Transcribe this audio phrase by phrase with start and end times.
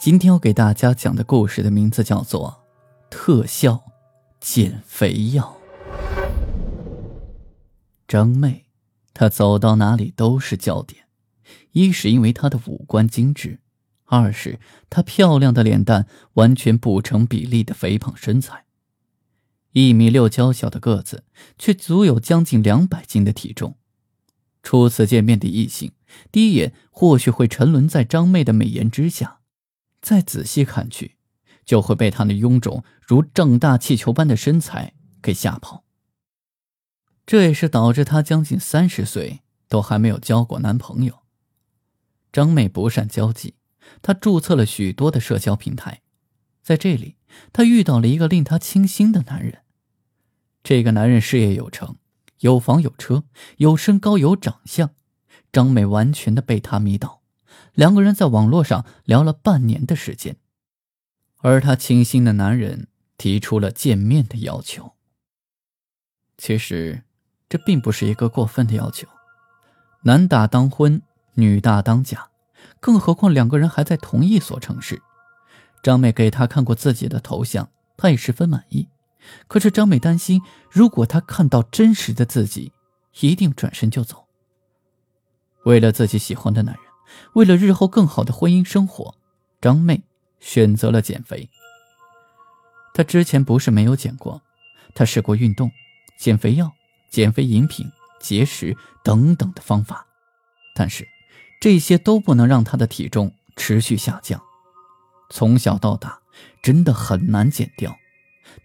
[0.00, 2.62] 今天要给大家讲的故事的名字叫做
[3.14, 3.84] 《特效
[4.40, 5.58] 减肥药》。
[8.08, 8.64] 张妹，
[9.12, 11.04] 她走到哪里都是焦点，
[11.72, 13.60] 一是因为她的五官精致，
[14.06, 14.58] 二是
[14.88, 18.64] 她漂亮的脸蛋完全不成比例的肥胖身材。
[19.72, 21.24] 一米六娇小的个子，
[21.58, 23.76] 却足有将近两百斤的体重。
[24.62, 25.92] 初次见面的异性，
[26.32, 29.39] 第一眼或许会沉沦在张妹的美颜之下。
[30.00, 31.16] 再仔细看去，
[31.64, 35.84] 就会被她那臃肿如胀大气球般的身材给吓跑。
[37.26, 41.20] 这也是导致她将近三十岁都还没有交过男朋友。
[42.32, 43.54] 张妹不善交际，
[44.02, 46.02] 她注册了许多的社交平台，
[46.62, 47.16] 在这里，
[47.52, 49.62] 她遇到了一个令她倾心的男人。
[50.62, 51.96] 这个男人事业有成，
[52.40, 53.24] 有房有车，
[53.58, 54.90] 有身高有长相，
[55.52, 57.19] 张妹完全的被他迷倒。
[57.74, 60.36] 两个人在网络上聊了半年的时间，
[61.38, 64.92] 而她倾心的男人提出了见面的要求。
[66.36, 67.02] 其实，
[67.48, 69.06] 这并不是一个过分的要求，
[70.02, 71.02] 男大当婚，
[71.34, 72.30] 女大当嫁，
[72.80, 75.02] 更何况两个人还在同一所城市。
[75.82, 78.88] 张美给他看过自己的头像，他也十分满意。
[79.48, 82.72] 可是张美担心，如果他看到真实的自己，
[83.20, 84.26] 一定转身就走。
[85.64, 86.89] 为了自己喜欢的男人。
[87.34, 89.14] 为了日后更好的婚姻生活，
[89.60, 90.02] 张妹
[90.40, 91.48] 选择了减肥。
[92.92, 94.42] 她之前不是没有减过，
[94.94, 95.70] 她试过运动、
[96.18, 96.72] 减肥药、
[97.10, 100.06] 减肥饮品、节食等等的方法，
[100.74, 101.06] 但是
[101.60, 104.42] 这些都不能让她的体重持续下降。
[105.30, 106.20] 从小到大，
[106.62, 107.96] 真的很难减掉。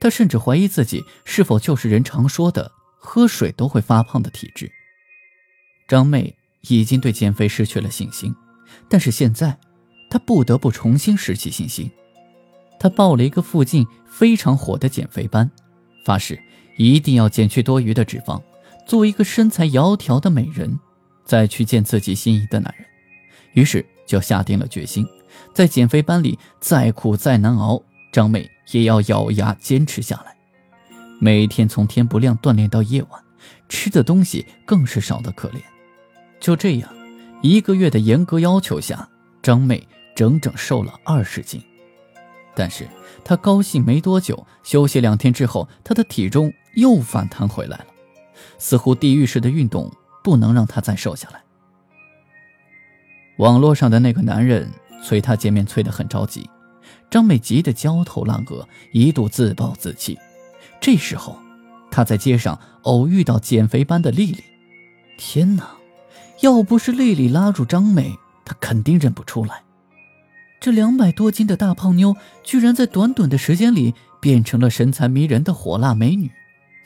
[0.00, 4.70] 她甚至怀疑自己是否就是人常说的喝水都会发胖的体质。
[5.86, 6.36] 张妹。
[6.68, 8.34] 已经对减肥失去了信心，
[8.88, 9.58] 但是现在，
[10.10, 11.90] 他不得不重新拾起信心。
[12.78, 15.50] 他报了一个附近非常火的减肥班，
[16.04, 16.38] 发誓
[16.76, 18.42] 一定要减去多余的脂肪，
[18.86, 20.78] 做一个身材窈窕的美人，
[21.24, 22.86] 再去见自己心仪的男人。
[23.54, 25.06] 于是就下定了决心，
[25.54, 27.82] 在减肥班里再苦再难熬，
[28.12, 30.36] 张美也要咬牙坚持下来。
[31.20, 33.22] 每天从天不亮锻炼到夜晚，
[33.68, 35.60] 吃的东西更是少得可怜。
[36.44, 36.94] 就这样，
[37.40, 39.08] 一个月的严格要求下，
[39.42, 41.58] 张妹整整瘦了二十斤。
[42.54, 42.86] 但是
[43.24, 47.86] 她高兴没多久，休息两天之后，她的体重又反弹回来了，
[48.58, 49.90] 似乎地狱式的运动
[50.22, 51.42] 不能让她再瘦下来。
[53.38, 54.70] 网络上的那个男人
[55.02, 56.46] 催她见面，催得很着急，
[57.10, 60.18] 张妹急得焦头烂额，一度自暴自弃。
[60.78, 61.38] 这时候，
[61.90, 64.44] 她在街上偶遇到减肥班的丽丽，
[65.16, 65.70] 天哪！
[66.40, 69.62] 要不是丽丽拉住张美，她肯定认不出来。
[70.60, 76.30] 这两百多斤的大胖妞，居然在短短的时间里变成了身材迷人的火辣美女，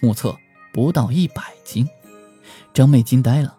[0.00, 0.36] 目测
[0.72, 1.88] 不到一百斤。
[2.74, 3.56] 张美惊呆了，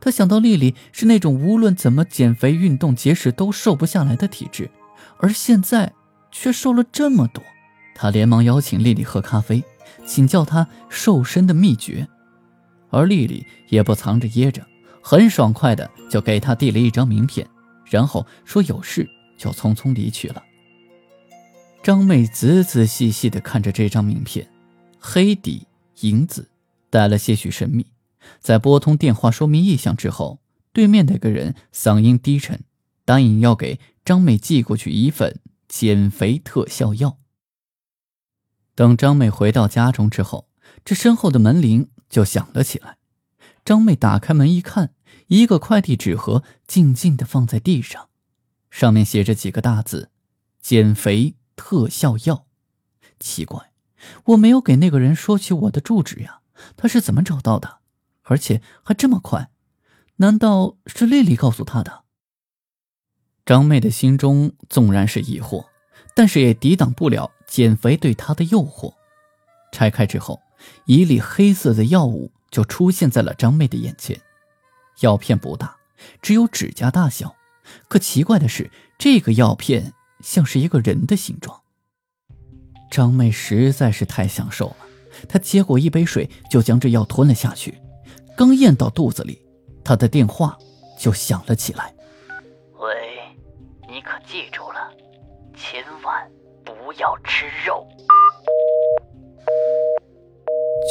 [0.00, 4.70] 她想到丽丽是那种无论怎么减肥、运动、节食都瘦不下来的体质，
[5.18, 5.92] 而现在
[6.30, 7.42] 却瘦了这么多。
[7.94, 9.64] 她连忙邀请丽丽喝咖啡，
[10.04, 12.06] 请教她瘦身的秘诀，
[12.90, 14.66] 而丽丽也不藏着掖着。
[15.02, 17.46] 很爽快的就给他递了一张名片，
[17.84, 20.42] 然后说有事就匆匆离去了。
[21.82, 24.48] 张妹仔仔细细的看着这张名片，
[25.00, 25.66] 黑底
[26.00, 26.48] 银字，
[26.88, 27.86] 带了些许神秘。
[28.38, 30.40] 在拨通电话说明意向之后，
[30.72, 32.62] 对面那个人嗓音低沉，
[33.04, 37.18] 答应要给张妹寄过去一份减肥特效药。
[38.76, 40.48] 等张妹回到家中之后，
[40.84, 42.98] 这身后的门铃就响了起来。
[43.64, 44.92] 张妹打开门一看，
[45.28, 48.08] 一个快递纸盒静静的放在地上，
[48.70, 50.10] 上面写着几个大字
[50.60, 52.46] ：“减肥特效药。”
[53.20, 53.72] 奇怪，
[54.24, 56.40] 我没有给那个人说起我的住址呀，
[56.76, 57.78] 他是怎么找到的？
[58.22, 59.50] 而且还这么快？
[60.16, 62.02] 难道是丽丽告诉他的？
[63.46, 65.66] 张妹的心中纵然是疑惑，
[66.16, 68.94] 但是也抵挡不了减肥对她的诱惑。
[69.70, 70.42] 拆开之后，
[70.86, 72.32] 一粒黑色的药物。
[72.52, 74.20] 就出现在了张妹的眼前，
[75.00, 75.74] 药片不大，
[76.20, 77.34] 只有指甲大小。
[77.88, 81.62] 可奇怪的是，这个药片像是一个人的形状。
[82.90, 84.76] 张妹实在是太享受了，
[85.28, 87.80] 她接过一杯水就将这药吞了下去。
[88.36, 89.42] 刚咽到肚子里，
[89.82, 90.58] 她的电话
[90.98, 91.94] 就响了起来。
[92.78, 93.18] 喂，
[93.88, 94.92] 你可记住了，
[95.56, 96.30] 千万
[96.64, 97.88] 不要吃肉。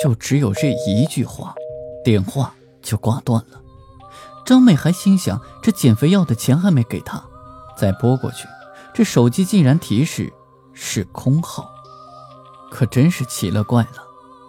[0.03, 1.55] 就只有这一句话，
[2.03, 3.61] 电话就挂断了。
[4.45, 7.23] 张妹还心想，这减肥药的钱还没给她，
[7.77, 8.47] 再拨过去，
[8.93, 10.31] 这手机竟然提示
[10.73, 11.69] 是空号。
[12.69, 14.03] 可真是奇了怪了，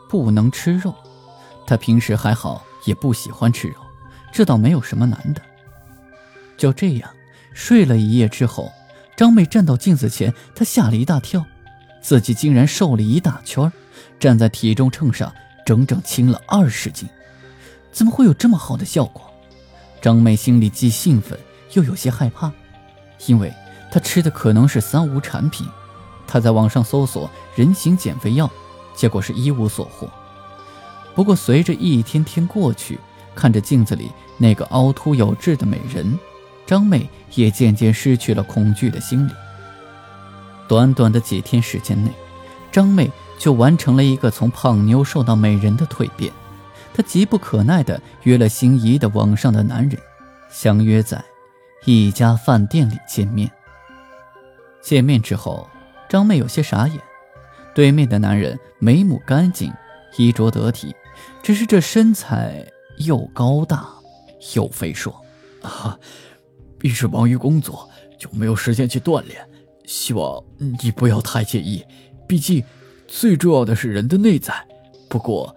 [0.08, 0.94] 不能吃肉。
[1.66, 3.74] 她平时还好，也不喜欢吃肉，
[4.32, 5.42] 这倒没有什么难的。
[6.56, 7.10] 就这样
[7.52, 8.70] 睡了一夜之后，
[9.16, 11.44] 张妹站到镜子前，她吓了一大跳，
[12.00, 13.70] 自己竟然瘦了一大圈，
[14.18, 15.32] 站在体重秤上
[15.64, 17.08] 整整轻了二十斤。
[17.90, 19.22] 怎么会有这么好的效果？
[20.00, 21.38] 张妹心里既兴奋
[21.74, 22.50] 又有些害怕，
[23.26, 23.52] 因为
[23.90, 25.66] 她吃的可能是三无产品。
[26.26, 28.50] 她在网上搜索人形减肥药，
[28.94, 30.08] 结果是一无所获。
[31.14, 32.98] 不过随着一天天过去，
[33.34, 36.18] 看着镜子里那个凹凸有致的美人，
[36.66, 39.32] 张妹也渐渐失去了恐惧的心理。
[40.66, 42.10] 短短的几天时间内，
[42.70, 43.10] 张妹
[43.42, 46.32] 就完成了一个从胖妞瘦到美人的蜕变。
[46.94, 49.98] 她急不可耐地约了心仪的网上的男人，
[50.48, 51.20] 相约在
[51.84, 53.50] 一家饭店里见面。
[54.80, 55.68] 见面之后，
[56.08, 57.00] 张妹有些傻眼，
[57.74, 59.72] 对面的男人眉目干净，
[60.16, 60.94] 衣着得体，
[61.42, 62.64] 只是这身材
[62.98, 63.88] 又高大
[64.54, 65.12] 又肥硕。
[65.62, 65.98] 啊，
[66.80, 69.44] 一直忙于工作，就没有时间去锻炼，
[69.84, 70.40] 希望
[70.80, 71.84] 你不要太介意。
[72.28, 72.62] 毕竟，
[73.14, 74.66] 最重要的是人的内在。
[75.10, 75.54] 不过。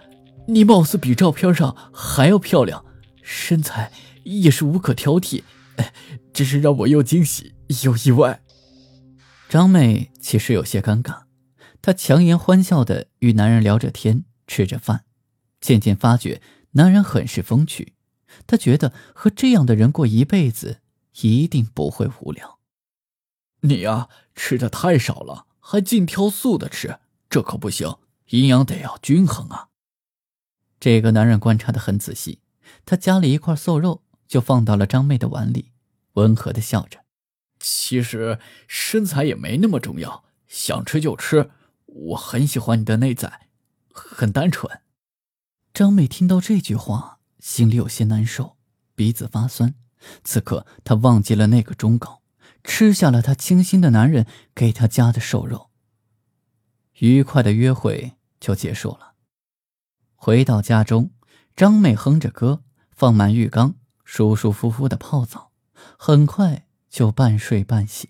[0.48, 2.86] 你貌似比照片上还要漂亮，
[3.24, 3.92] 身材
[4.26, 5.42] 也是无可挑剔，
[6.32, 8.44] 真是让我又惊喜又意外。
[9.50, 11.24] 张妹其实有些尴尬，
[11.82, 15.06] 她强颜欢笑的与男人聊着天，吃着饭，
[15.60, 16.44] 渐渐发觉
[16.74, 17.94] 男人很是风趣，
[18.46, 20.82] 她觉得和这样的人过一辈子
[21.22, 22.60] 一定不会无聊。
[23.62, 27.00] 你呀，吃的太少了，还净挑素的吃，
[27.30, 27.98] 这可不行，
[28.30, 29.70] 营养得要均衡啊。
[30.80, 32.40] 这个男人观察的很仔细，
[32.86, 35.72] 他夹了一块瘦肉，就放到了张妹的碗里，
[36.14, 37.00] 温和的笑着。
[37.60, 41.50] 其实身材也没那么重要，想吃就吃。
[41.86, 43.48] 我很喜欢你的内在，
[43.92, 44.82] 很单纯。
[45.74, 48.58] 张妹听到这句话，心里有些难受，
[48.96, 49.74] 鼻子发酸。
[50.24, 52.22] 此刻她忘记了那个忠告，
[52.64, 55.72] 吃下了她倾心的男人给她夹的瘦肉。
[57.00, 59.14] 愉快的约会就结束了。
[60.16, 61.12] 回到家中，
[61.56, 62.64] 张妹哼着歌，
[62.96, 65.52] 放满浴缸，舒舒服服的泡澡，
[65.98, 68.10] 很快就半睡半醒。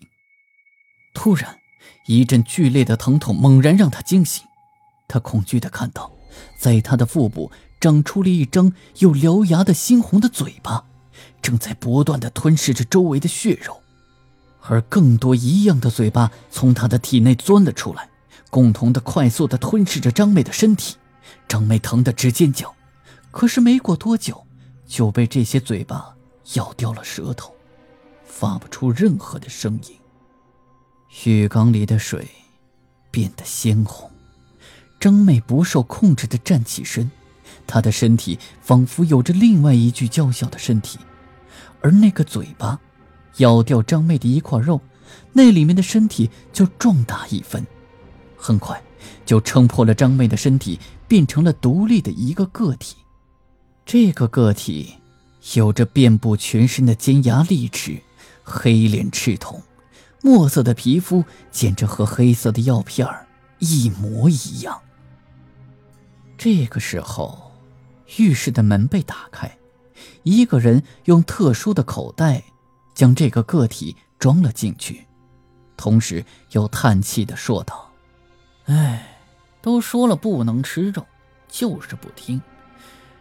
[1.14, 1.58] 突然，
[2.06, 4.46] 一阵剧烈的疼痛猛然让她惊醒，
[5.08, 6.12] 她恐惧的看到，
[6.56, 7.50] 在她的腹部
[7.80, 10.84] 长出了一张有獠牙的猩红的嘴巴，
[11.42, 13.82] 正在不断的吞噬着周围的血肉，
[14.62, 18.08] 而更多一样的嘴巴从她的体内钻了出来，
[18.50, 20.96] 共同的快速的吞噬着张妹的身体。
[21.48, 22.74] 张妹疼得直尖叫，
[23.30, 24.46] 可是没过多久，
[24.86, 26.14] 就被这些嘴巴
[26.54, 27.54] 咬掉了舌头，
[28.24, 29.96] 发不出任何的声音。
[31.24, 32.28] 浴缸里的水
[33.10, 34.10] 变得鲜红，
[35.00, 37.10] 张妹不受控制的站起身，
[37.66, 40.98] 她的身体仿佛有着另外一具娇小的身体，
[41.80, 42.78] 而那个嘴巴
[43.38, 44.80] 咬掉张妹的一块肉，
[45.32, 47.66] 那里面的身体就壮大一分，
[48.46, 48.80] 很快
[49.24, 50.78] 就撑破了张妹的身体。
[51.08, 52.96] 变成了独立的一个个体，
[53.84, 54.94] 这个个体
[55.54, 58.02] 有着遍布全身的尖牙利齿，
[58.42, 59.62] 黑脸赤瞳，
[60.20, 63.08] 墨色的皮肤简直和黑色的药片
[63.60, 64.80] 一模一样。
[66.36, 67.52] 这个时候，
[68.18, 69.56] 浴室的门被打开，
[70.24, 72.42] 一个人用特殊的口袋
[72.96, 75.06] 将这个个体装了进去，
[75.76, 77.85] 同时又叹气的说道
[78.66, 79.02] ：“唉。”
[79.62, 81.04] 都说了不能吃肉，
[81.48, 82.40] 就是不听，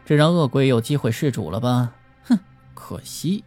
[0.05, 1.91] 这让恶鬼有机会试主了吧？
[2.23, 2.37] 哼，
[2.75, 3.43] 可惜，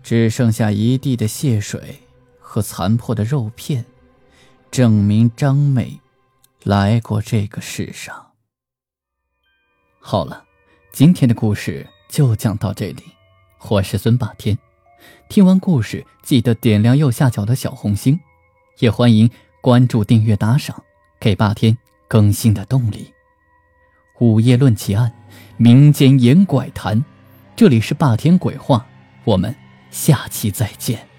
[0.00, 2.02] 只剩下一地的血水
[2.38, 3.84] 和残破的肉片，
[4.70, 6.00] 证明张美
[6.62, 8.30] 来过这个世上。
[9.98, 10.44] 好了，
[10.92, 13.02] 今天的故事就讲到这里，
[13.70, 14.56] 我是孙霸天。
[15.28, 18.20] 听完故事，记得点亮右下角的小红心，
[18.78, 19.28] 也欢迎
[19.60, 20.84] 关注、订阅、打赏，
[21.20, 21.78] 给霸天。
[22.08, 23.14] 更新的动力。
[24.18, 25.12] 午夜论奇案，
[25.56, 27.04] 民间言怪谈，
[27.54, 28.84] 这里是霸天鬼话，
[29.22, 29.54] 我们
[29.92, 31.09] 下期再见。